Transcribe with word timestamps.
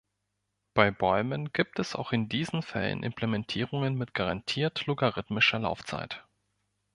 Bei 0.73 0.89
Bäumen 0.89 1.53
gibt 1.53 1.77
es 1.77 1.93
auch 1.93 2.11
in 2.11 2.27
diesen 2.27 2.63
Fällen 2.63 3.03
Implementierungen 3.03 3.93
mit 3.95 4.15
garantiert 4.15 4.87
logarithmischer 4.87 5.59
Laufzeit. 5.59 6.23